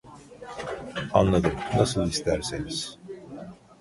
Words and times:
Anladım, 1.13 1.53
nasıl 1.77 2.03
isterseniz. 2.07 2.97